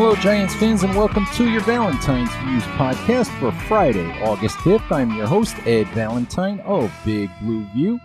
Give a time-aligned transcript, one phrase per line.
[0.00, 4.92] Hello, Giants fans, and welcome to your Valentine's Views podcast for Friday, August 5th.
[4.92, 7.98] I'm your host, Ed Valentine of Big Blue View,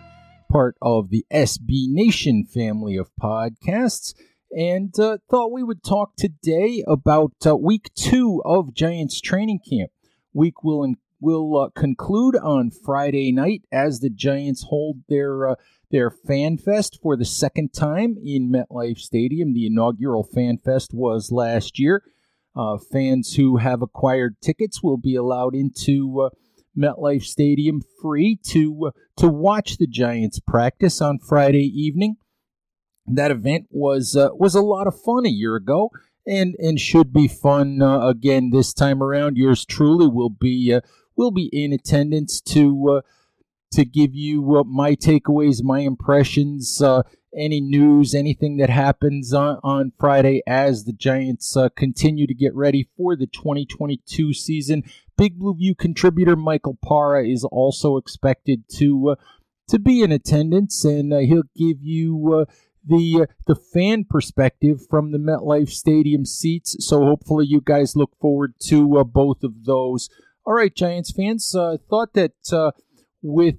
[0.52, 4.16] part of the SB Nation family of podcasts,
[4.50, 9.92] and uh, thought we would talk today about uh, week two of Giants training camp.
[10.34, 15.56] Week will in- will uh, conclude on Friday night as the Giants hold their uh,
[15.94, 19.54] their Fan Fest for the second time in MetLife Stadium.
[19.54, 22.04] The inaugural Fan Fest was last year.
[22.56, 26.30] Uh, fans who have acquired tickets will be allowed into uh,
[26.78, 32.18] MetLife Stadium free to uh, to watch the Giants practice on Friday evening.
[33.06, 35.92] That event was uh, was a lot of fun a year ago,
[36.26, 39.38] and and should be fun uh, again this time around.
[39.38, 40.82] Yours truly will be uh,
[41.16, 43.04] will be in attendance to
[43.74, 47.04] to give you uh, my takeaways, my impressions, uh,
[47.36, 52.56] any news, anything that happens on, on Friday as the Giants uh, continue to get
[52.56, 54.84] ready for the 2022 season.
[55.18, 59.16] Big Blue View contributor Michael Para is also expected to uh,
[59.70, 62.54] to be in attendance, and uh, he'll give you uh,
[62.86, 66.76] the the fan perspective from the MetLife Stadium seats.
[66.80, 70.10] So hopefully, you guys look forward to both of those.
[70.46, 72.34] All right, Giants fans, I thought that
[73.24, 73.56] with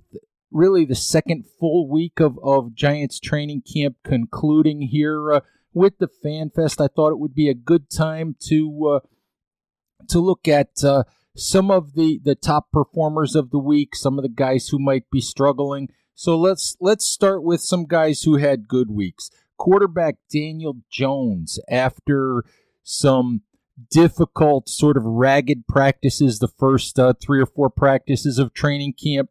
[0.52, 5.40] really the second full week of, of Giants training camp concluding here uh,
[5.72, 9.08] with the Fan Fest, I thought it would be a good time to uh,
[10.08, 11.04] to look at uh,
[11.36, 15.10] some of the, the top performers of the week, some of the guys who might
[15.10, 15.88] be struggling.
[16.14, 19.30] So let's let's start with some guys who had good weeks.
[19.58, 22.44] Quarterback Daniel Jones, after
[22.84, 23.42] some
[23.90, 29.30] difficult, sort of ragged practices, the first uh, three or four practices of training camp,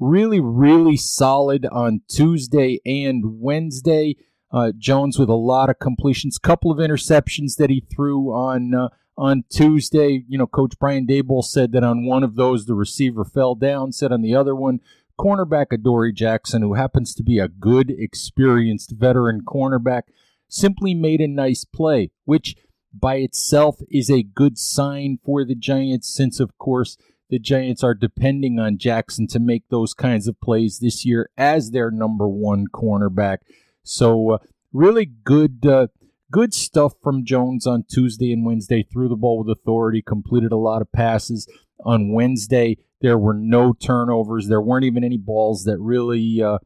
[0.00, 4.16] really, really solid on Tuesday and Wednesday.
[4.52, 8.88] Uh, Jones with a lot of completions, couple of interceptions that he threw on uh,
[9.16, 10.24] on Tuesday.
[10.26, 13.92] You know, Coach Brian Daboll said that on one of those the receiver fell down.
[13.92, 14.80] Said on the other one,
[15.20, 20.04] cornerback Adoree Jackson, who happens to be a good, experienced veteran cornerback,
[20.48, 22.56] simply made a nice play, which
[22.92, 26.96] by itself is a good sign for the Giants, since of course
[27.30, 31.70] the Giants are depending on Jackson to make those kinds of plays this year as
[31.70, 33.38] their number one cornerback.
[33.84, 34.38] So, uh,
[34.72, 35.86] really good, uh,
[36.30, 38.82] good stuff from Jones on Tuesday and Wednesday.
[38.82, 41.48] Threw the ball with authority, completed a lot of passes.
[41.84, 44.48] On Wednesday, there were no turnovers.
[44.48, 46.58] There weren't even any balls that really uh,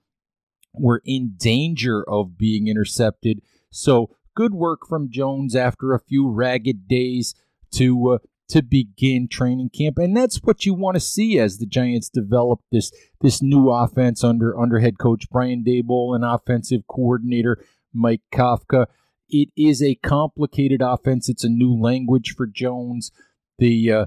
[0.72, 3.40] were in danger of being intercepted.
[3.70, 7.34] So, good work from Jones after a few ragged days
[7.72, 8.18] to uh,
[8.48, 12.60] to begin training camp, and that's what you want to see as the Giants develop
[12.70, 18.86] this this new offense under under head coach Brian Daboll and offensive coordinator Mike Kafka.
[19.28, 21.28] It is a complicated offense.
[21.28, 23.10] It's a new language for Jones.
[23.58, 24.06] The uh,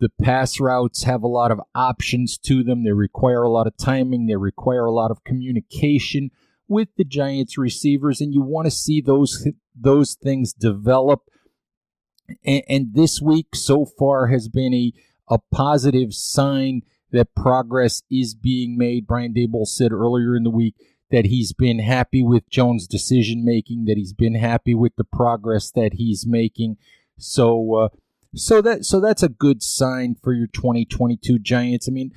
[0.00, 2.84] the pass routes have a lot of options to them.
[2.84, 4.26] They require a lot of timing.
[4.26, 6.30] They require a lot of communication
[6.68, 11.28] with the Giants receivers, and you want to see those those things develop
[12.44, 14.92] and, and this week so far has been a,
[15.28, 16.82] a positive sign
[17.12, 19.06] that progress is being made.
[19.06, 20.74] Brian Daboll said earlier in the week
[21.10, 25.70] that he's been happy with Jones' decision making, that he's been happy with the progress
[25.70, 26.76] that he's making.
[27.16, 27.88] So, uh,
[28.34, 31.88] so that so that's a good sign for your 2022 Giants.
[31.88, 32.12] I mean,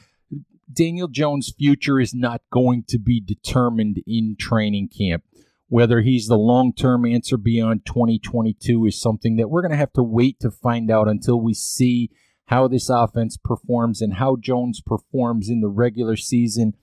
[0.72, 5.24] Daniel Jones' future is not going to be determined in training camp.
[5.70, 9.94] Whether he's the long term answer beyond 2022 is something that we're going to have
[9.94, 12.10] to wait to find out until we see
[12.48, 16.74] how this offense performs and how Jones performs in the regular season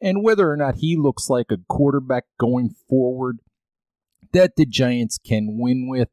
[0.00, 3.40] and whether or not he looks like a quarterback going forward
[4.32, 6.10] that the Giants can win with.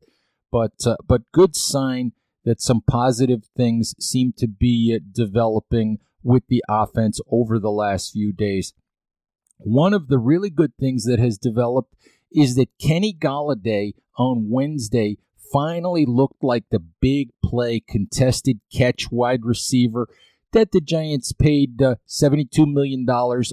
[0.52, 2.14] But uh, but good sign
[2.46, 8.34] that some positive things seem to be developing with the offense over the last few
[8.34, 8.74] days.
[9.58, 11.96] One of the really good things that has developed
[12.34, 15.18] is that Kenny Golladay on Wednesday
[15.52, 20.08] finally looked like the big play contested catch wide receiver
[20.54, 23.06] that the Giants paid uh, $72 million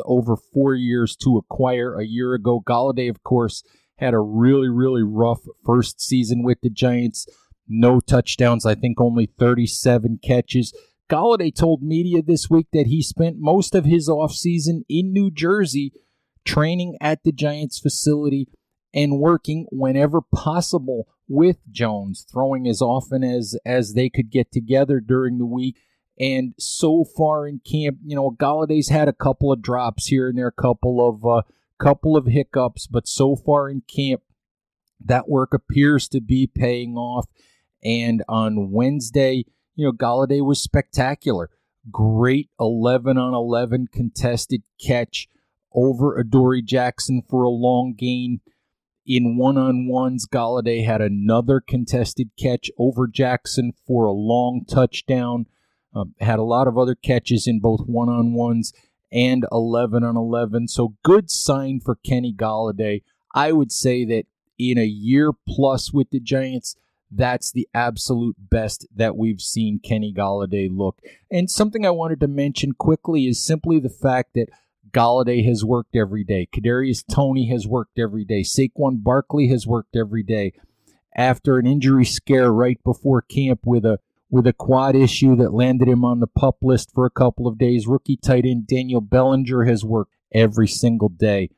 [0.05, 2.63] over four years to acquire a year ago.
[2.65, 3.65] Golladay, of course,
[3.97, 7.27] had a really, really rough first season with the Giants.
[7.67, 10.75] No touchdowns, I think only 37 catches.
[11.11, 15.93] Golladay told media this week that he spent most of his offseason in New Jersey
[16.45, 18.49] training at the Giants facility
[18.93, 25.01] and working whenever possible with Jones, throwing as often as as they could get together
[25.01, 25.77] during the week.
[26.19, 30.37] And so far in camp, you know, Golladay's had a couple of drops here and
[30.37, 31.43] there, a couple of uh,
[31.79, 34.23] couple of hiccups, but so far in camp,
[35.05, 37.27] that work appears to be paying off.
[37.83, 41.49] And on Wednesday, you know, Golladay was spectacular.
[41.91, 45.29] Great 11 on 11 contested catch
[45.73, 48.41] over Adoree Jackson for a long gain.
[49.11, 55.47] In one on ones, Golladay had another contested catch over Jackson for a long touchdown.
[55.93, 58.73] Um, had a lot of other catches in both one on ones
[59.11, 60.69] and 11 on 11.
[60.69, 63.03] So, good sign for Kenny Golladay.
[63.35, 64.27] I would say that
[64.61, 66.77] in a year plus with the Giants,
[67.11, 71.01] that's the absolute best that we've seen Kenny Golladay look.
[71.33, 74.51] And something I wanted to mention quickly is simply the fact that
[74.93, 76.49] Golladay has worked every day.
[76.53, 78.43] Kadarius Toney has worked every day.
[78.43, 80.53] Saquon Barkley has worked every day.
[81.17, 83.99] After an injury scare right before camp with a
[84.31, 87.59] with a quad issue that landed him on the pup list for a couple of
[87.59, 91.51] days, rookie tight end Daniel Bellinger has worked every single day.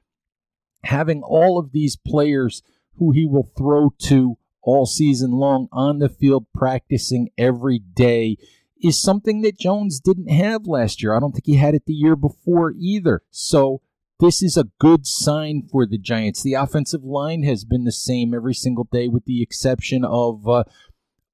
[0.84, 2.62] Having all of these players
[2.96, 8.38] who he will throw to all season long on the field practicing every day
[8.82, 11.16] is something that Jones didn't have last year.
[11.16, 13.22] I don't think he had it the year before either.
[13.30, 13.80] So
[14.22, 16.42] this is a good sign for the Giants.
[16.42, 20.64] The offensive line has been the same every single day, with the exception of uh,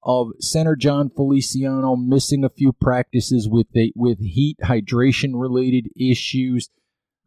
[0.02, 6.70] of center Jon Feliciano missing a few practices with a, with heat hydration related issues.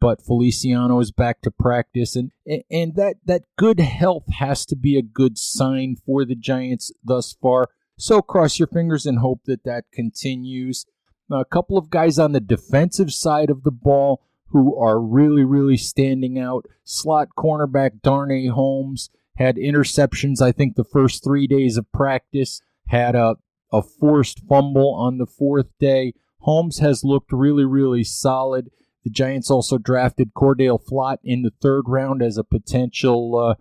[0.00, 2.32] But Feliciano is back to practice, and
[2.68, 7.36] and that that good health has to be a good sign for the Giants thus
[7.40, 7.68] far.
[7.96, 10.86] So cross your fingers and hope that that continues.
[11.30, 15.78] a couple of guys on the defensive side of the ball who are really, really
[15.78, 16.66] standing out.
[16.84, 23.14] Slot cornerback Darnay Holmes had interceptions, I think, the first three days of practice, had
[23.14, 23.36] a,
[23.72, 26.12] a forced fumble on the fourth day.
[26.40, 28.68] Holmes has looked really, really solid.
[29.04, 33.54] The Giants also drafted Cordale Flott in the third round as a potential uh,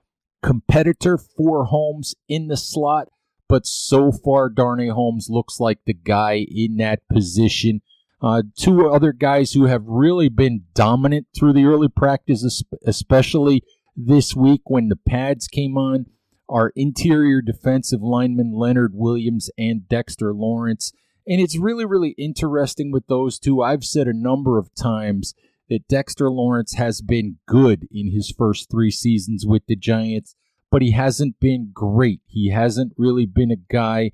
[0.45, 3.07] competitor for Holmes in the slot
[3.51, 7.81] but so far, Darnay Holmes looks like the guy in that position.
[8.21, 13.61] Uh, two other guys who have really been dominant through the early practice, especially
[13.93, 16.05] this week when the pads came on,
[16.47, 20.93] are interior defensive linemen Leonard Williams and Dexter Lawrence.
[21.27, 23.61] And it's really, really interesting with those two.
[23.61, 25.33] I've said a number of times
[25.69, 30.37] that Dexter Lawrence has been good in his first three seasons with the Giants
[30.71, 32.21] but he hasn't been great.
[32.25, 34.13] He hasn't really been a guy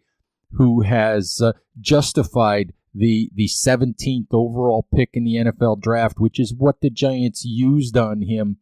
[0.53, 6.53] who has uh, justified the the 17th overall pick in the NFL draft, which is
[6.53, 8.57] what the Giants used on him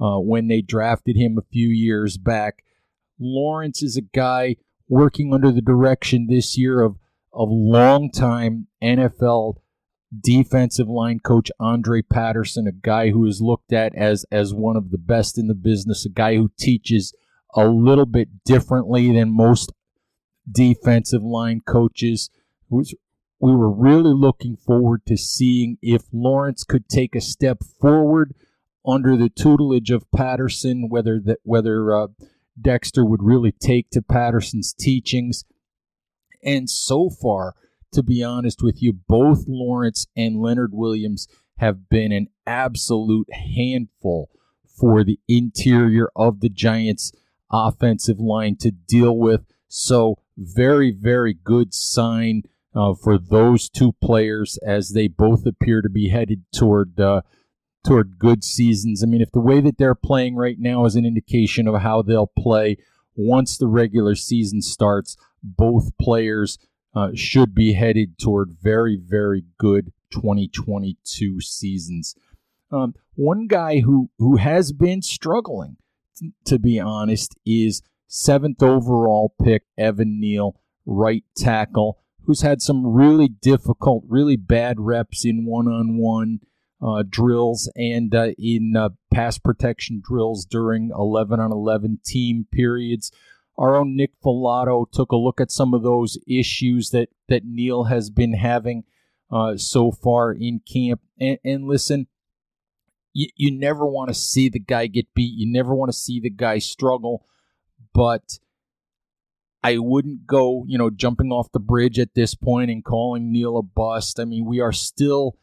[0.00, 2.64] uh, when they drafted him a few years back.
[3.20, 4.56] Lawrence is a guy
[4.88, 6.96] working under the direction this year of
[7.32, 9.56] of longtime NFL
[10.20, 14.90] defensive line coach Andre Patterson, a guy who is looked at as as one of
[14.90, 17.12] the best in the business, a guy who teaches
[17.54, 19.72] a little bit differently than most
[20.50, 22.30] defensive line coaches.
[22.68, 22.84] We
[23.40, 28.34] were really looking forward to seeing if Lawrence could take a step forward
[28.86, 32.08] under the tutelage of Patterson, whether that whether uh,
[32.60, 35.44] Dexter would really take to Patterson's teachings.
[36.42, 37.54] And so far,
[37.92, 41.26] to be honest with you, both Lawrence and Leonard Williams
[41.58, 44.28] have been an absolute handful
[44.66, 47.12] for the interior of the Giants
[47.54, 49.44] offensive line to deal with.
[49.68, 52.42] So, very, very good sign
[52.74, 57.22] uh, for those two players as they both appear to be headed toward uh,
[57.84, 59.02] toward good seasons.
[59.02, 62.02] I mean, if the way that they're playing right now is an indication of how
[62.02, 62.78] they'll play
[63.14, 66.58] once the regular season starts, both players
[66.94, 72.14] uh, should be headed toward very, very good 2022 seasons.
[72.70, 75.76] Um, one guy who who has been struggling
[76.46, 83.28] to be honest, is seventh overall pick Evan Neal, right tackle who's had some really
[83.28, 86.40] difficult, really bad reps in one on one
[87.08, 93.10] drills and uh, in uh, pass protection drills during 11 on 11 team periods.
[93.56, 97.84] Our own Nick Falato took a look at some of those issues that, that Neal
[97.84, 98.84] has been having
[99.30, 101.00] uh, so far in camp.
[101.18, 102.08] And, and listen,
[103.14, 105.32] you, you never want to see the guy get beat.
[105.34, 107.24] You never want to see the guy struggle.
[107.94, 108.38] But
[109.62, 113.56] I wouldn't go, you know, jumping off the bridge at this point and calling Neal
[113.56, 114.20] a bust.
[114.20, 115.38] I mean, we are still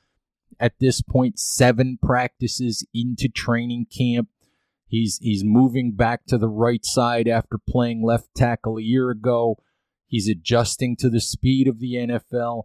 [0.60, 4.30] at this point seven practices into training camp.
[4.86, 9.58] He's he's moving back to the right side after playing left tackle a year ago.
[10.06, 12.64] He's adjusting to the speed of the NFL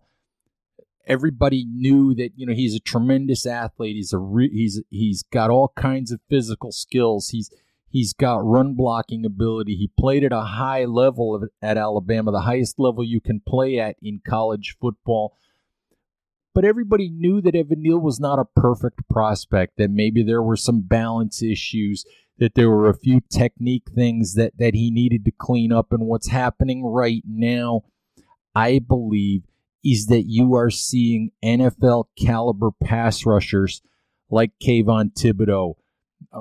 [1.07, 3.97] everybody knew that you know he's a tremendous athlete.
[3.97, 7.29] He's a re- he's he's got all kinds of physical skills.
[7.31, 7.51] He's
[7.89, 9.77] he's got run blocking ability.
[9.77, 13.97] He played at a high level at Alabama, the highest level you can play at
[14.03, 15.35] in college football.
[16.55, 19.77] But everybody knew that Evan Neal was not a perfect prospect.
[19.77, 22.05] That maybe there were some balance issues.
[22.39, 25.93] That there were a few technique things that that he needed to clean up.
[25.93, 27.83] And what's happening right now,
[28.55, 29.43] I believe
[29.87, 33.83] is that you are seeing NFL caliber pass rushers
[34.29, 35.75] like Kayvon Thibodeaux
[36.33, 36.41] uh,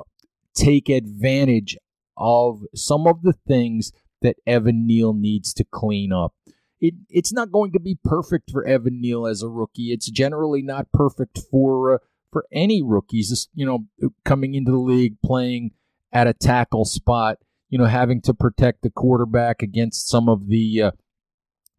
[0.56, 1.76] take advantage
[2.16, 6.34] of some of the things that Evan Neal needs to clean up.
[6.80, 9.92] It, it's not going to be perfect for Evan Neal as a rookie.
[9.92, 11.98] It's generally not perfect for uh,
[12.32, 13.48] for any rookies.
[13.54, 15.70] You know, coming into the league playing
[16.12, 17.38] at a tackle spot.
[17.70, 20.90] You know, having to protect the quarterback against some of the uh,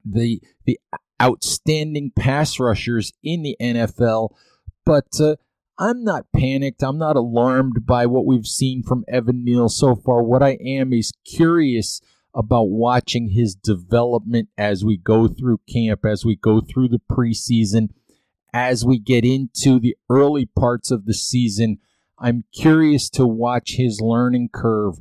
[0.03, 0.79] the the
[1.21, 4.29] outstanding pass rushers in the NFL.
[4.86, 5.36] But uh,
[5.79, 6.83] I'm not panicked.
[6.83, 10.24] I'm not alarmed by what we've seen from Evan Neal so far.
[10.24, 12.01] What I am is curious
[12.33, 17.89] about watching his development as we go through camp, as we go through the preseason,
[18.53, 21.79] as we get into the early parts of the season.
[22.19, 25.00] I'm curious to watch his learning curve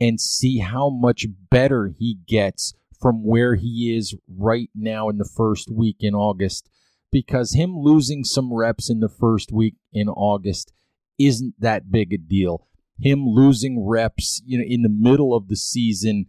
[0.00, 5.28] and see how much better he gets from where he is right now in the
[5.36, 6.68] first week in August
[7.10, 10.72] because him losing some reps in the first week in August
[11.18, 12.66] isn't that big a deal.
[13.00, 16.26] Him losing reps, you know, in the middle of the season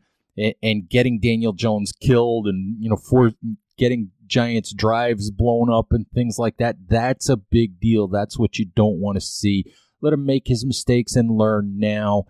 [0.61, 3.31] and, getting Daniel Jones killed and you know for
[3.77, 8.07] getting Giants drives blown up and things like that, that's a big deal.
[8.07, 9.65] That's what you don't want to see.
[10.01, 12.25] Let him make his mistakes and learn now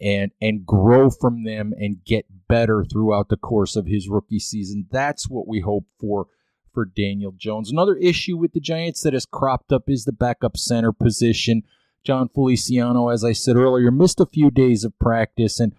[0.00, 4.86] and and grow from them and get better throughout the course of his rookie season.
[4.90, 6.26] That's what we hope for
[6.72, 7.70] for Daniel Jones.
[7.70, 11.62] Another issue with the Giants that has cropped up is the backup center position.
[12.04, 15.72] Jon Feliciano, as I said earlier, missed a few days of practice and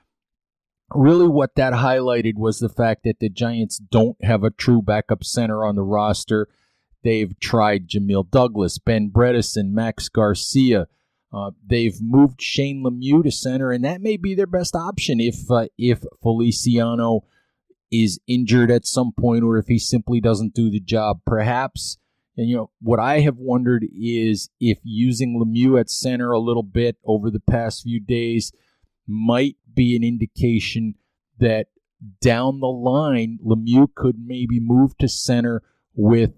[0.94, 5.24] really what that highlighted was the fact that the Giants don't have a true backup
[5.24, 6.48] center on the roster.
[7.04, 10.88] They've tried Jamil Douglas, Ben Bredeson, Max Garcia,
[11.34, 15.50] uh, they've moved Shane Lemieux to center, and that may be their best option if
[15.50, 17.22] uh, if Feliciano
[17.90, 21.22] is injured at some point, or if he simply doesn't do the job.
[21.26, 21.98] Perhaps,
[22.36, 26.64] and you know what I have wondered is if using Lemieux at center a little
[26.64, 28.52] bit over the past few days
[29.08, 30.96] might be an indication
[31.40, 31.68] that
[32.22, 35.62] down the line Lemieux could maybe move to center
[35.94, 36.32] with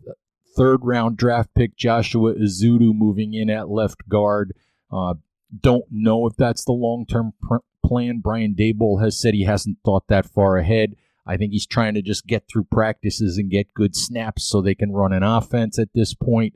[0.55, 4.53] third round draft pick Joshua Ezeudu moving in at left guard
[4.91, 5.15] uh,
[5.61, 8.19] don't know if that's the long term pr- plan.
[8.19, 10.95] Brian Daboll has said he hasn't thought that far ahead.
[11.25, 14.75] I think he's trying to just get through practices and get good snaps so they
[14.75, 16.55] can run an offense at this point.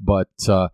[0.00, 0.68] But uh,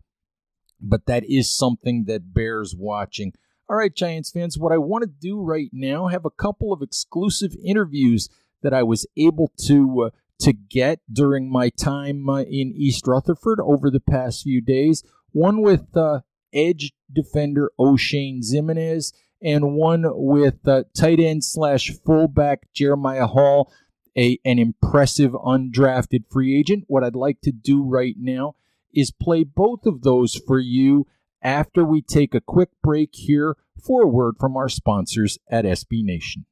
[0.81, 3.33] but that is something that bears watching.
[3.69, 6.83] All right, Giants fans, what I want to do right now have a couple of
[6.83, 8.29] exclusive interviews
[8.63, 13.61] that I was able to uh, to get during my time uh, in East Rutherford
[13.61, 15.03] over the past few days.
[15.33, 16.21] One with uh,
[16.55, 23.73] edge defender Oshane Ximines, and one with uh, tight end slash fullback Jeremiah Hall,
[24.17, 26.85] a, an impressive undrafted free agent.
[26.87, 28.55] What I'd like to do right now
[28.95, 31.07] is play both of those for you
[31.43, 36.03] after we take a quick break here for a word from our sponsors at SB
[36.05, 36.47] Nation.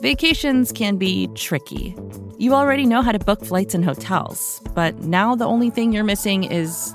[0.00, 1.94] Vacations can be tricky.
[2.38, 6.04] You already know how to book flights and hotels, but now the only thing you're
[6.04, 6.94] missing is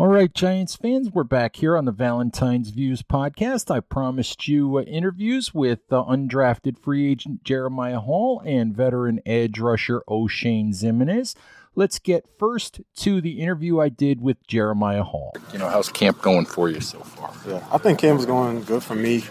[0.00, 3.70] All right, Giants fans, we're back here on the Valentine's Views podcast.
[3.70, 9.58] I promised you uh, interviews with uh, undrafted free agent Jeremiah Hall and veteran edge
[9.58, 11.34] rusher Oshane Ximines.
[11.74, 15.34] Let's get first to the interview I did with Jeremiah Hall.
[15.52, 17.34] You know, how's camp going for you so far?
[17.46, 19.24] Yeah, I think camp's going good for me.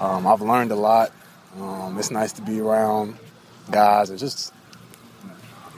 [0.00, 1.12] Um, I've learned a lot.
[1.60, 3.14] Um, it's nice to be around
[3.70, 4.54] guys and just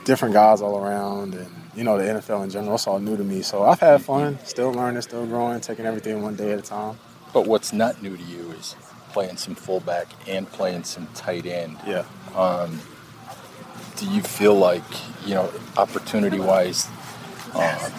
[0.05, 2.75] different guys all around and you know the NFL in general.
[2.75, 4.39] It's all new to me, so I've had fun.
[4.45, 6.99] Still learning, still growing, taking everything one day at a time.
[7.33, 8.75] But what's not new to you is
[9.13, 11.79] playing some fullback and playing some tight end.
[11.87, 12.05] Yeah.
[12.35, 12.81] Um,
[14.01, 14.83] do you feel like
[15.27, 16.89] you know opportunity wise
[17.55, 17.91] uh,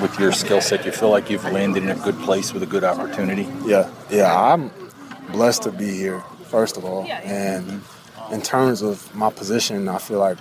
[0.00, 2.66] with your skill set you feel like you've landed in a good place with a
[2.66, 4.70] good opportunity yeah yeah i'm
[5.32, 7.82] blessed to be here first of all and
[8.30, 10.38] in terms of my position i feel like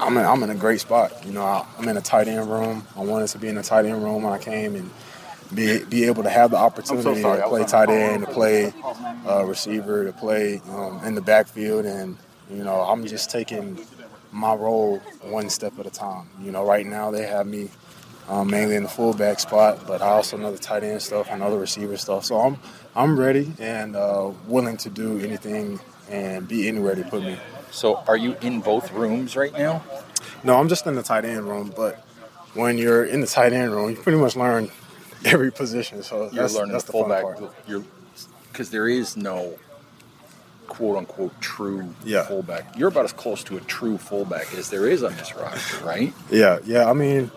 [0.00, 2.50] i'm in, I'm in a great spot you know I, am in a tight end
[2.50, 4.90] room i wanted to be in a tight end room when i came and
[5.54, 8.72] be, be able to have the opportunity so to play tight end, to play
[9.26, 12.16] uh, receiver, to play um, in the backfield, and
[12.50, 13.78] you know, I'm just taking
[14.32, 16.28] my role one step at a time.
[16.42, 17.70] You know, right now they have me
[18.28, 21.38] um, mainly in the fullback spot, but I also know the tight end stuff, I
[21.38, 22.24] know the receiver stuff.
[22.24, 22.58] So I'm
[22.94, 27.38] I'm ready and uh, willing to do anything and be anywhere they put me.
[27.70, 29.82] So are you in both rooms right now?
[30.44, 31.72] No, I'm just in the tight end room.
[31.76, 31.96] But
[32.54, 34.70] when you're in the tight end room, you pretty much learn
[35.24, 36.02] every position.
[36.02, 37.22] So you're that's, learning that's the the fullback.
[37.24, 37.54] fun part.
[37.66, 37.84] You're
[38.52, 39.58] because there is no
[40.66, 42.24] quote unquote true Yeah.
[42.24, 42.76] fullback.
[42.76, 46.12] You're about as close to a true fullback as there is on this roster, right?
[46.30, 46.88] Yeah, yeah.
[46.88, 47.30] I mean,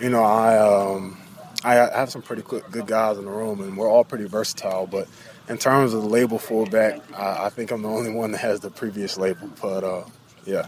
[0.00, 1.18] you know, I um,
[1.64, 4.86] I have some pretty good good guys in the room, and we're all pretty versatile.
[4.86, 5.08] But
[5.48, 8.60] in terms of the label fullback, I, I think I'm the only one that has
[8.60, 9.48] the previous label.
[9.60, 10.04] But uh,
[10.44, 10.66] yeah,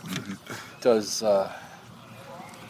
[0.81, 1.53] Does uh,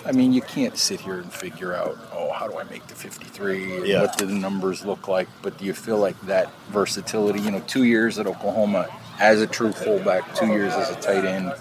[0.05, 2.95] I mean you can't sit here and figure out oh how do I make the
[2.95, 3.89] 53?
[3.89, 4.03] Yeah.
[4.03, 5.29] What do the numbers look like?
[5.43, 7.41] But do you feel like that versatility?
[7.41, 11.25] You know, two years at Oklahoma as a true fullback, two years as a tight
[11.25, 11.53] end.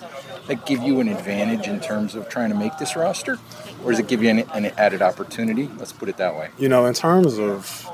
[0.47, 3.37] That give you an advantage in terms of trying to make this roster,
[3.83, 5.69] or does it give you an, an added opportunity?
[5.77, 6.49] Let's put it that way.
[6.57, 7.87] you know, in terms of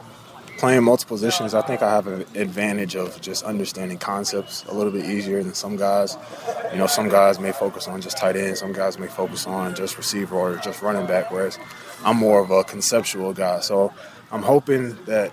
[0.66, 4.92] playing multiple positions, I think I have an advantage of just understanding concepts a little
[4.92, 6.18] bit easier than some guys.
[6.72, 9.76] You know, some guys may focus on just tight end, some guys may focus on
[9.76, 11.60] just receiver or just running back, whereas
[12.04, 13.60] I'm more of a conceptual guy.
[13.60, 13.94] So
[14.32, 15.32] I'm hoping that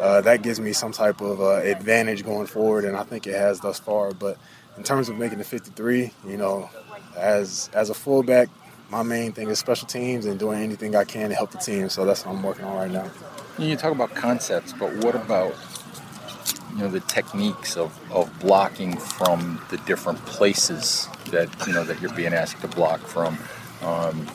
[0.00, 3.34] uh, that gives me some type of uh, advantage going forward, and I think it
[3.34, 4.14] has thus far.
[4.14, 4.38] But
[4.78, 6.70] in terms of making the 53, you know,
[7.14, 8.48] as as a fullback,
[8.88, 11.90] my main thing is special teams and doing anything I can to help the team.
[11.90, 13.10] So that's what I'm working on right now.
[13.58, 15.54] You talk about concepts, but what about
[16.72, 22.00] you know the techniques of, of blocking from the different places that you know that
[22.00, 23.38] you're being asked to block from?
[23.82, 24.26] Um,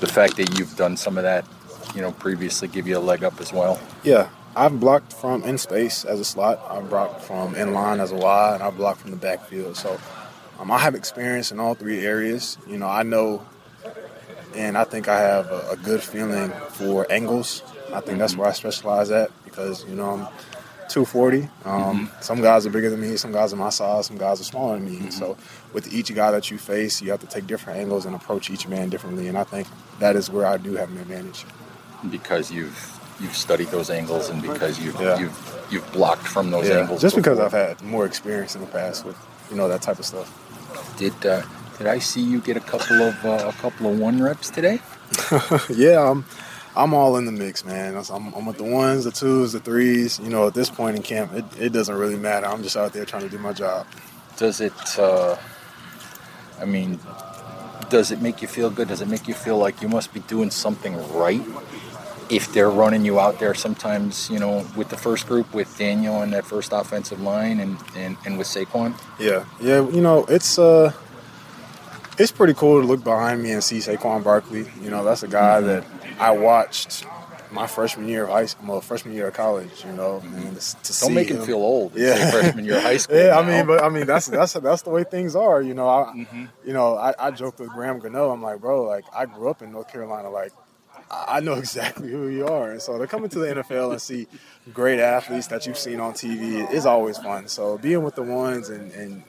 [0.00, 1.46] the fact that you've done some of that,
[1.94, 3.80] you know, previously give you a leg up as well.
[4.02, 6.60] Yeah, I've blocked from in space as a slot.
[6.68, 9.76] I've blocked from in line as a wide, and I've blocked from the backfield.
[9.76, 10.00] So
[10.58, 12.58] um, I have experience in all three areas.
[12.66, 13.46] You know, I know,
[14.54, 17.62] and I think I have a, a good feeling for angles.
[17.92, 20.20] I think that's where I specialize at because you know I'm
[20.88, 21.48] 240.
[21.64, 23.16] Um, Some guys are bigger than me.
[23.16, 24.06] Some guys are my size.
[24.06, 25.10] Some guys are smaller than me.
[25.10, 25.36] So
[25.72, 28.68] with each guy that you face, you have to take different angles and approach each
[28.68, 29.26] man differently.
[29.28, 29.66] And I think
[29.98, 31.44] that is where I do have an advantage.
[32.10, 35.18] because you've you've studied those angles and because you've Yeah.
[35.18, 37.00] you've you've blocked from those Yeah, angles.
[37.02, 37.38] just because.
[37.40, 39.16] I've had more experience in the past with
[39.50, 40.28] you know that type of stuff.
[40.98, 41.42] did uh,
[41.78, 44.80] did I see you get a couple of uh, a couple of one reps today?
[45.70, 46.24] yeah, I'm
[46.76, 47.96] I'm all in the mix, man.
[47.96, 50.20] I'm, I'm with the ones, the twos, the threes.
[50.20, 52.46] You know, at this point in camp, it, it doesn't really matter.
[52.46, 53.86] I'm just out there trying to do my job.
[54.36, 54.98] Does it?
[54.98, 55.36] Uh,
[56.60, 57.00] I mean,
[57.88, 58.88] does it make you feel good?
[58.88, 61.42] Does it make you feel like you must be doing something right?
[62.28, 66.22] If they're running you out there sometimes, you know, with the first group, with Daniel
[66.22, 68.98] and that first offensive line and, and, and with Saquon?
[69.20, 69.88] Yeah, yeah.
[69.88, 70.92] You know, it's uh,
[72.18, 74.66] it's pretty cool to look behind me and see Saquon Barkley.
[74.80, 75.66] You know, that's a guy mm-hmm.
[75.66, 75.84] that
[76.20, 77.04] I watched
[77.50, 79.84] my freshman year of high school, well, freshman year of college.
[79.84, 81.96] You know, and to, don't make him, him, feel old.
[81.96, 83.16] Yeah, freshman year of high school.
[83.16, 83.40] yeah, now.
[83.40, 85.60] I mean, but I mean that's that's that's the way things are.
[85.60, 86.44] You know, I mm-hmm.
[86.64, 88.30] you know I, I joke with Graham Gano.
[88.30, 90.52] I'm like, bro, like I grew up in North Carolina, like.
[91.08, 92.72] I know exactly who you are.
[92.72, 94.26] And so to come into the NFL and see
[94.74, 97.46] great athletes that you've seen on TV is always fun.
[97.46, 99.22] So being with the ones and, and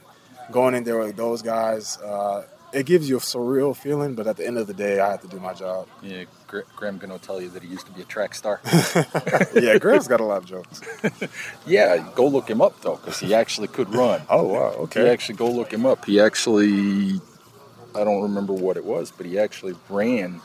[0.51, 4.37] going in there with those guys, uh, it gives you a surreal feeling, but at
[4.37, 5.87] the end of the day, I have to do my job.
[6.01, 6.25] Yeah,
[6.75, 8.59] Graham gonna tell you that he used to be a track star.
[9.55, 10.81] yeah, Graham's got a lot of jokes.
[11.65, 14.21] yeah, go look him up though, because he actually could run.
[14.29, 15.03] Oh wow, okay.
[15.03, 16.05] He actually go look him up.
[16.05, 17.21] He actually,
[17.95, 20.41] I don't remember what it was, but he actually ran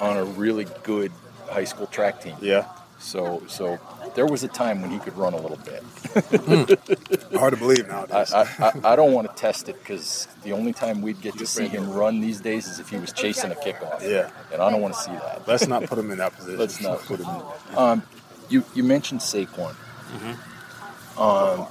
[0.00, 1.12] on a really good
[1.48, 2.36] high school track team.
[2.40, 2.66] Yeah.
[2.98, 3.78] So so
[4.16, 5.84] there was a time when he could run a little bit.
[6.14, 7.38] mm.
[7.38, 8.32] Hard to believe nowadays.
[8.32, 11.46] I, I, I don't want to test it because the only time we'd get to
[11.46, 14.00] see him run these days is if he was chasing a kickoff.
[14.00, 14.30] Yeah.
[14.50, 15.46] And I don't want to see that.
[15.46, 16.58] Let's not put him in that position.
[16.58, 17.78] Let's not put him in.
[17.78, 18.02] Um,
[18.48, 19.74] you, you mentioned Saquon.
[19.74, 21.20] Mm-hmm.
[21.20, 21.66] Um,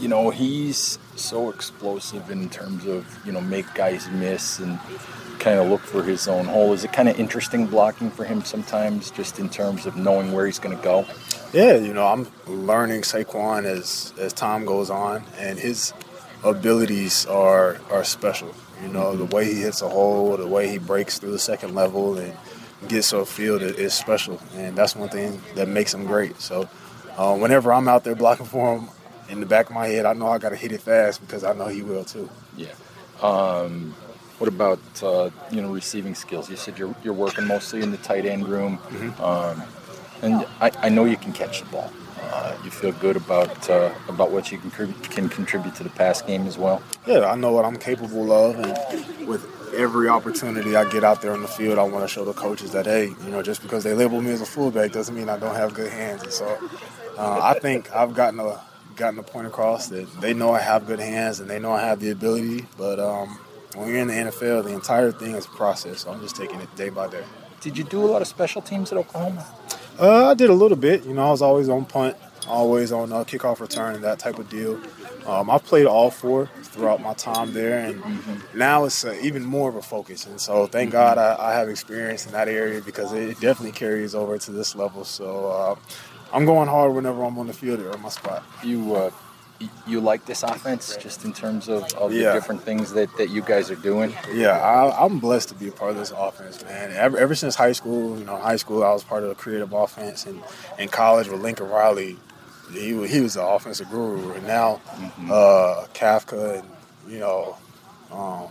[0.00, 4.78] you know, he's so explosive in terms of, you know, make guys miss and
[5.40, 6.72] kind of look for his own hole.
[6.72, 10.46] Is it kind of interesting blocking for him sometimes, just in terms of knowing where
[10.46, 11.06] he's going to go?
[11.52, 15.92] Yeah, you know, I'm learning Saquon as as time goes on, and his
[16.44, 18.54] abilities are are special.
[18.82, 21.74] You know, the way he hits a hole, the way he breaks through the second
[21.74, 22.34] level and
[22.88, 26.40] gets off field is special, and that's one thing that makes him great.
[26.40, 26.68] So,
[27.16, 28.88] uh, whenever I'm out there blocking for him,
[29.28, 31.44] in the back of my head, I know I got to hit it fast because
[31.44, 32.28] I know he will too.
[32.56, 32.74] Yeah.
[33.22, 33.94] Um,
[34.40, 36.48] what about uh, you know receiving skills?
[36.48, 39.22] You said you're, you're working mostly in the tight end room, mm-hmm.
[39.22, 39.62] um,
[40.22, 41.92] and I, I, know you can catch the ball.
[42.22, 46.22] Uh, you feel good about uh, about what you can, can contribute to the pass
[46.22, 46.82] game as well.
[47.06, 51.32] Yeah, I know what I'm capable of, and with every opportunity I get out there
[51.34, 53.84] on the field, I want to show the coaches that hey, you know, just because
[53.84, 56.22] they label me as a fullback doesn't mean I don't have good hands.
[56.22, 56.58] And so,
[57.18, 58.58] uh, I think I've gotten a
[58.96, 61.82] gotten a point across that they know I have good hands and they know I
[61.82, 63.38] have the ability, but um,
[63.74, 66.00] when you're in the NFL, the entire thing is a process.
[66.00, 67.24] So I'm just taking it day by day.
[67.60, 69.46] Did you do a lot of special teams at Oklahoma?
[69.98, 71.04] Uh, I did a little bit.
[71.04, 72.16] You know, I was always on punt,
[72.48, 74.80] always on uh, kickoff return, and that type of deal.
[75.26, 78.58] Um, I've played all four throughout my time there, and mm-hmm.
[78.58, 80.26] now it's uh, even more of a focus.
[80.26, 80.98] And so, thank mm-hmm.
[80.98, 84.74] God I, I, have experience in that area because it definitely carries over to this
[84.74, 85.04] level.
[85.04, 85.74] So, uh,
[86.32, 88.42] I'm going hard whenever I'm on the field or on my spot.
[88.64, 89.10] You uh,
[89.86, 92.28] you like this offense just in terms of, of yeah.
[92.28, 94.14] the different things that, that you guys are doing?
[94.32, 96.92] Yeah, I, am blessed to be a part of this offense, man.
[96.92, 99.72] Ever, ever, since high school, you know, high school, I was part of the creative
[99.72, 100.42] offense, and
[100.78, 102.16] in college with Lincoln Riley,
[102.72, 105.30] he, he was the offensive guru, and now mm-hmm.
[105.30, 106.68] uh, Kafka and
[107.08, 107.56] you know.
[108.10, 108.48] Um,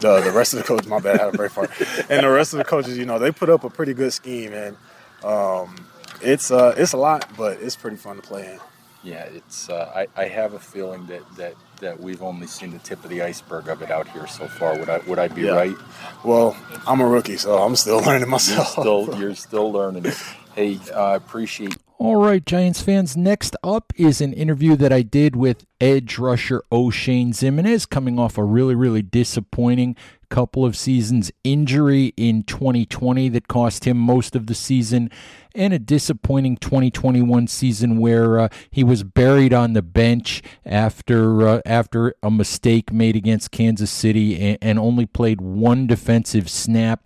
[0.00, 1.70] the, the rest of the coaches, my bad, I had a break part.
[2.10, 4.52] And the rest of the coaches, you know, they put up a pretty good scheme,
[4.52, 4.76] and
[5.24, 5.86] um,
[6.20, 8.60] it's uh, it's a lot, but it's pretty fun to play in.
[9.04, 9.68] Yeah, it's.
[9.68, 13.10] Uh, I, I have a feeling that, that, that we've only seen the tip of
[13.10, 14.78] the iceberg of it out here so far.
[14.78, 15.52] Would I would I be yeah.
[15.52, 15.76] right?
[16.24, 18.74] Well, I'm a rookie, so I'm still learning myself.
[18.76, 20.14] You're still, you're still learning it.
[20.54, 21.76] Hey, I uh, appreciate.
[21.98, 23.16] All right, Giants fans.
[23.16, 28.36] Next up is an interview that I did with edge rusher Oshane Ximines, coming off
[28.36, 29.96] a really, really disappointing
[30.34, 35.08] couple of seasons injury in 2020 that cost him most of the season
[35.54, 41.60] and a disappointing 2021 season where uh, he was buried on the bench after uh,
[41.64, 47.00] after a mistake made against Kansas City and, and only played one defensive snap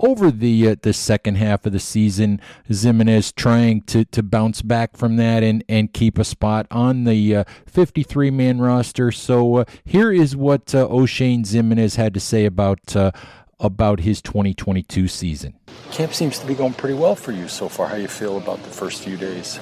[0.00, 2.40] over the uh, the second half of the season.
[2.68, 7.44] Ximines trying to, to bounce back from that and, and keep a spot on the
[7.66, 9.12] 53 uh, man roster.
[9.12, 13.12] So uh, here is what uh, Oshane Ximines had to say about uh,
[13.58, 15.54] about his 2022 season.
[15.92, 17.86] Camp seems to be going pretty well for you so far.
[17.86, 19.60] How you feel about the first few days?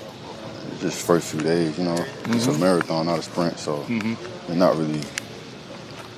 [0.81, 2.35] Just first few days, you know, mm-hmm.
[2.35, 2.61] it's a mm-hmm.
[2.61, 3.59] marathon, not a sprint.
[3.59, 4.15] So mm-hmm.
[4.47, 5.01] you're not really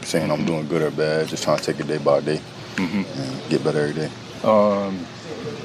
[0.03, 1.29] saying I'm doing good or bad.
[1.29, 2.41] Just trying to take it day by day
[2.77, 3.49] mm-hmm.
[3.49, 4.11] get better every day.
[4.43, 5.07] Um,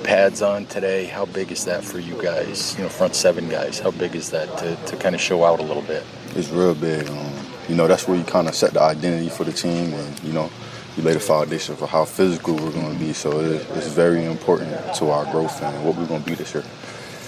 [0.04, 1.06] pads on today.
[1.06, 2.76] How big is that for you guys?
[2.78, 3.80] You know, front seven guys.
[3.80, 6.04] How big is that to, to kind of show out a little bit?
[6.36, 7.10] It's real big.
[7.10, 7.34] Um,
[7.68, 10.34] you know, that's where you kind of set the identity for the team, and you
[10.34, 10.52] know,
[10.96, 13.14] you lay the foundation for how physical we're going to be.
[13.14, 16.64] So it's very important to our growth and what we're going to be this year.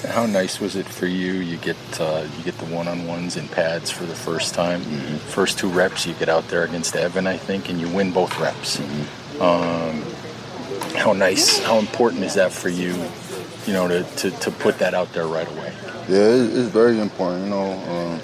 [0.09, 1.33] How nice was it for you?
[1.33, 4.81] You get uh, you get the one-on-ones and pads for the first time.
[4.81, 5.17] Mm-hmm.
[5.29, 8.39] First two reps, you get out there against Evan, I think, and you win both
[8.39, 8.77] reps.
[8.77, 9.26] Mm-hmm.
[9.39, 10.03] Um,
[10.95, 12.95] how nice, how important is that for you?
[13.65, 15.73] You know, to, to, to put that out there right away.
[16.09, 17.43] Yeah, it's very important.
[17.45, 18.21] You know, um,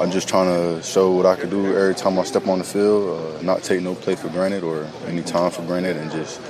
[0.00, 2.64] I'm just trying to show what I can do every time I step on the
[2.64, 6.40] field, uh, not take no play for granted or any time for granted, and just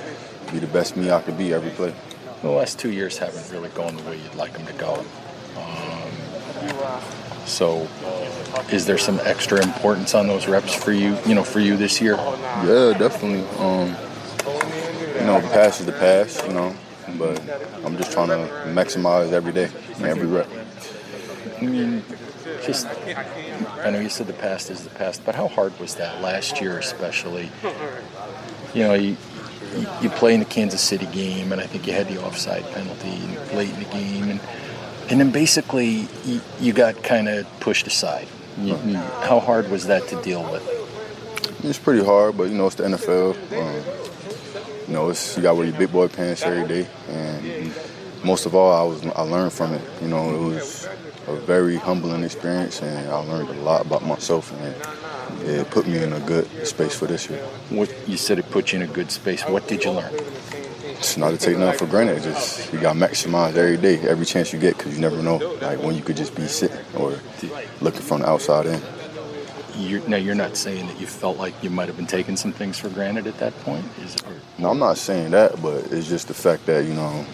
[0.53, 1.95] be the best me I can be every play.
[2.43, 5.05] The last two years haven't really gone the way you'd like them to go.
[5.57, 7.88] Um, so,
[8.70, 11.16] is there some extra importance on those reps for you?
[11.26, 12.16] You know, for you this year?
[12.16, 13.46] Yeah, definitely.
[13.59, 13.88] Um,
[15.18, 16.46] you know, the past is the past.
[16.46, 16.76] You know,
[17.18, 17.40] but
[17.85, 20.48] I'm just trying to maximize every day, every rep.
[21.61, 22.02] I mean,
[22.64, 26.20] just I know you said the past is the past, but how hard was that
[26.20, 27.50] last year, especially?
[28.74, 29.16] You know, you
[30.00, 33.20] you play in the Kansas City game, and I think you had the offside penalty
[33.54, 34.40] late in the game, and
[35.09, 38.29] and then basically you, you got kind of pushed aside.
[38.59, 40.62] You, how hard was that to deal with?
[41.62, 43.35] It's pretty hard, but you know it's the NFL.
[43.53, 44.07] Um,
[44.88, 47.75] you know, it's you got to wear your big boy pants every day, and
[48.25, 49.83] most of all, I was I learned from it.
[50.01, 50.88] You know, it was
[51.27, 56.03] a very humbling experience, and I learned a lot about myself, and it put me
[56.03, 57.40] in a good space for this year.
[57.71, 59.42] What you said it put you in a good space.
[59.42, 60.12] What did you learn?
[60.98, 62.22] It's not to take nothing for granted.
[62.22, 65.37] Just you got to maximize every day, every chance you get, because you never know,
[65.61, 67.18] like when you could just be sitting or
[67.80, 68.80] looking from the outside in.
[69.78, 72.52] You're, now you're not saying that you felt like you might have been taking some
[72.52, 73.85] things for granted at that point.
[74.02, 74.24] Is it,
[74.59, 77.26] no, I'm not saying that, but it's just the fact that you know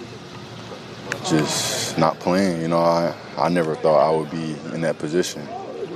[1.27, 2.61] just not playing.
[2.63, 5.47] You know, I I never thought I would be in that position.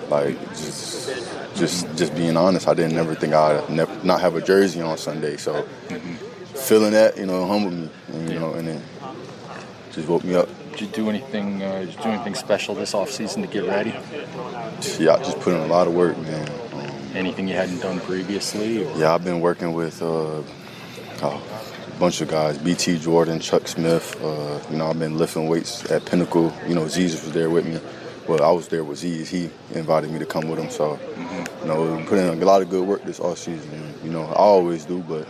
[0.08, 1.08] Like just
[1.56, 4.96] just just being honest, I didn't ever think I'd never, not have a jersey on
[4.98, 5.36] Sunday.
[5.36, 6.25] So mm-hmm.
[6.66, 8.82] Feeling that, you know, humbled me, and, you know, and then
[9.92, 10.48] just woke me up.
[10.72, 11.62] Did you do anything?
[11.62, 13.90] Uh, did you do anything special this off season to get ready?
[14.98, 16.48] Yeah, I just put in a lot of work, man.
[16.72, 18.84] Um, anything you hadn't done previously?
[18.84, 18.98] Or?
[18.98, 20.02] Yeah, I've been working with.
[20.02, 20.42] Uh,
[21.22, 21.42] oh,
[22.00, 24.20] bunch of guys, BT Jordan, Chuck Smith.
[24.20, 26.52] Uh, you know, I've been lifting weights at Pinnacle.
[26.66, 27.80] You know, Zeez was there with me.
[28.28, 29.28] Well, I was there with Zeez.
[29.28, 30.68] He invited me to come with him.
[30.68, 31.62] So, mm-hmm.
[31.62, 33.94] you know, put in a lot of good work this off season.
[34.02, 35.26] You know, I always do, but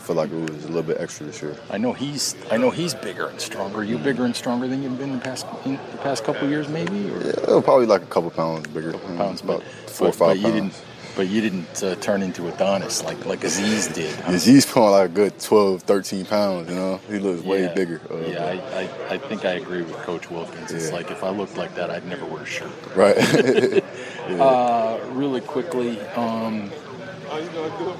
[0.00, 1.56] feel like it was a little bit extra this year.
[1.70, 3.84] I know he's I know he's bigger and stronger.
[3.84, 6.68] You bigger and stronger than you've been in the past in the past couple years,
[6.68, 7.10] maybe?
[7.10, 7.22] Or?
[7.22, 8.92] Yeah, probably like a couple pounds bigger.
[8.92, 10.82] Couple pounds, about but, four or five but pounds.
[11.16, 14.14] But you didn't uh, turn into Adonis like like Azeez did.
[14.16, 14.32] Huh?
[14.32, 16.68] Azeez put like a good 12, 13 pouns.
[16.68, 17.74] You know, he looks way yeah.
[17.74, 18.00] bigger.
[18.10, 20.70] Uh, yeah, I, I, I, think I agree with Coach Wilkins.
[20.70, 20.94] It's yeah.
[20.94, 22.70] like if I looked like that, I'd never wear a shirt.
[22.94, 23.16] Right.
[24.28, 24.42] yeah.
[24.42, 26.70] uh, really quickly, um,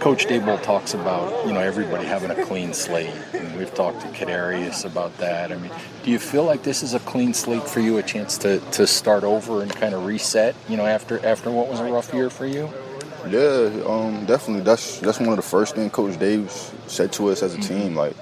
[0.01, 4.09] Coach Daboll talks about you know everybody having a clean slate, and we've talked to
[4.09, 5.53] Kadarius about that.
[5.53, 5.71] I mean,
[6.03, 8.89] do you feel like this is a clean slate for you, a chance to, to
[8.89, 10.57] start over and kind of reset?
[10.69, 12.69] You know, after after what was a rough year for you?
[13.29, 14.65] Yeah, um, definitely.
[14.65, 16.51] That's that's one of the first things Coach Dave
[16.89, 17.83] said to us as a mm-hmm.
[17.83, 17.95] team.
[17.95, 18.17] Like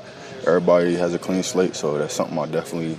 [0.47, 2.99] everybody has a clean slate, so that's something I definitely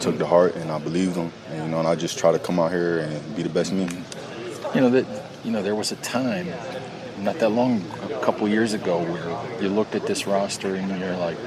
[0.00, 1.30] took to heart and I believed them.
[1.50, 3.70] And you know, and I just try to come out here and be the best
[3.70, 3.86] me.
[4.74, 5.04] You know that
[5.44, 6.46] you know there was a time
[7.22, 11.16] not that long, a couple years ago, where you looked at this roster and you're
[11.16, 11.38] like,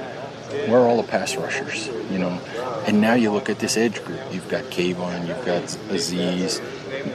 [0.68, 1.88] where are all the pass rushers?
[2.10, 2.40] You know,
[2.86, 4.20] and now you look at this edge group.
[4.32, 6.62] You've got Kayvon, you've got Azeez,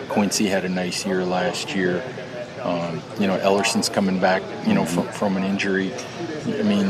[0.09, 2.03] Quincy had a nice year last year.
[2.61, 5.93] Um, you know, Elerson's coming back, you know, from, from an injury.
[6.45, 6.87] I mean,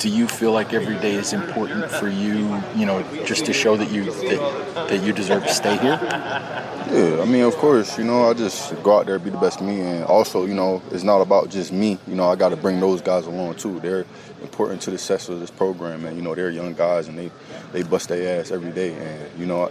[0.00, 3.76] do you feel like every day is important for you, you know, just to show
[3.76, 5.98] that you that, that you deserve to stay here?
[6.00, 9.60] Yeah, I mean, of course, you know, I just go out there, be the best
[9.60, 11.98] me, and also, you know, it's not about just me.
[12.08, 13.78] You know, I got to bring those guys along too.
[13.78, 14.06] They're
[14.40, 17.30] important to the success of this program, and you know, they're young guys, and they
[17.72, 19.70] they bust their ass every day, and you know.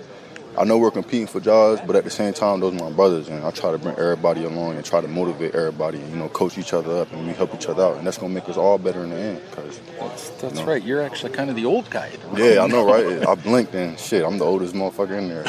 [0.60, 3.30] I know we're competing for jobs, but at the same time, those are my brothers,
[3.30, 6.28] and I try to bring everybody along and try to motivate everybody, and, you know,
[6.28, 8.58] coach each other up, and we help each other out, and that's gonna make us
[8.58, 9.42] all better in the end.
[9.54, 10.84] Cause that's, that's you know, right.
[10.84, 12.12] You're actually kind of the old guy.
[12.36, 13.26] Yeah, I know, right?
[13.28, 15.46] I blinked and shit, I'm the oldest motherfucker in there.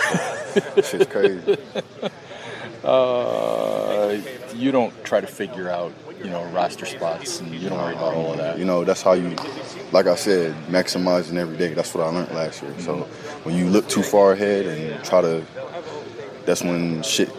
[0.54, 1.56] So shit's crazy.
[2.82, 4.18] Uh,
[4.54, 8.14] you don't try to figure out, you know, roster spots, and you don't worry about
[8.14, 8.58] all of that.
[8.58, 9.36] You know, that's how you,
[9.92, 11.74] like I said, maximizing every day.
[11.74, 12.70] That's what I learned last year.
[12.72, 12.82] Mm-hmm.
[12.82, 12.96] So
[13.44, 15.44] when you look too far ahead and try to,
[16.44, 17.30] that's when shit,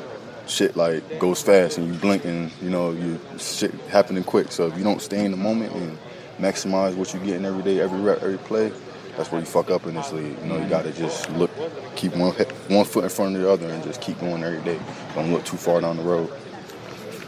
[0.48, 4.52] shit like goes fast, and you blink, and you know, you shit happening quick.
[4.52, 5.98] So if you don't stay in the moment and
[6.40, 8.72] maximize what you're getting every day, every rep, every play,
[9.16, 10.38] that's where you fuck up in this league.
[10.42, 11.52] You know, you got to just look,
[11.96, 12.32] keep one
[12.68, 14.80] one foot in front of the other, and just keep going every day.
[15.16, 16.32] Don't look too far down the road.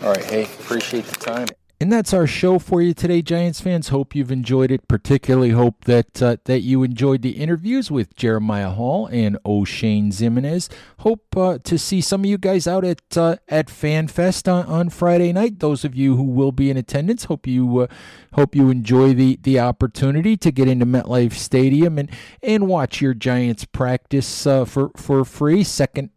[0.03, 1.47] All right, hey, appreciate the time.
[1.83, 3.89] And that's our show for you today, Giants fans.
[3.89, 4.87] Hope you've enjoyed it.
[4.87, 10.71] Particularly hope that uh, that you enjoyed the interviews with Jeremiah Hall and Oshane Ximines.
[10.99, 14.91] Hope uh, to see some of you guys out at uh, at FanFest on, on
[14.91, 15.59] Friday night.
[15.59, 17.87] Those of you who will be in attendance, hope you uh,
[18.31, 22.09] hope you enjoy the the opportunity to get into MetLife Stadium and
[22.41, 25.65] and watch your Giants practice uh, for for free.
[25.65, 26.11] Second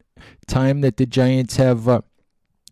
[0.46, 2.04] time that the Giants have.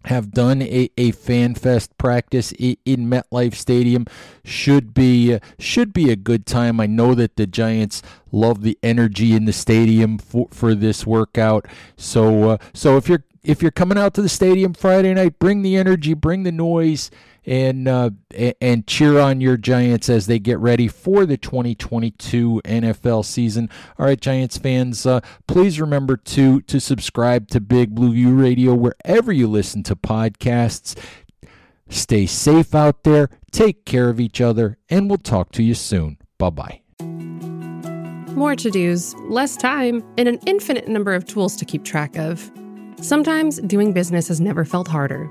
[0.04, 2.76] Have done a, a fan fest practice in
[3.08, 4.06] MetLife Stadium
[4.44, 6.80] should be should be a good time.
[6.80, 11.66] I know that the Giants love the energy in the stadium for, for this workout.
[11.96, 15.62] So uh, so if you're if you're coming out to the stadium Friday night, bring
[15.62, 17.10] the energy, bring the noise
[17.46, 18.10] and uh,
[18.60, 23.70] and cheer on your Giants as they get ready for the 2022 NFL season.
[23.98, 28.74] All right, Giants fans, uh, please remember to to subscribe to Big Blue View Radio
[28.74, 30.98] wherever you listen to podcasts.
[31.88, 36.18] Stay safe out there, take care of each other, and we'll talk to you soon.
[36.38, 36.80] Bye bye.
[38.34, 42.50] More to dos, less time, and an infinite number of tools to keep track of.
[43.00, 45.30] Sometimes doing business has never felt harder.